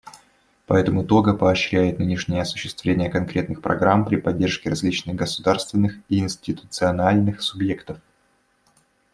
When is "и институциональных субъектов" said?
6.09-7.99